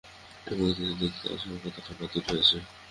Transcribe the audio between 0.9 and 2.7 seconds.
দেখতে আসার কথাটা বাতিল হয়েছে।